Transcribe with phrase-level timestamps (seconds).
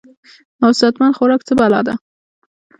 [0.63, 1.93] او صحت مند خوراک څۀ بلا ده-